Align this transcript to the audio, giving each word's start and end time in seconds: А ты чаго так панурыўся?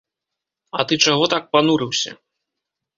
А 0.79 0.87
ты 0.89 0.93
чаго 1.07 1.25
так 1.37 1.43
панурыўся? 1.55 2.19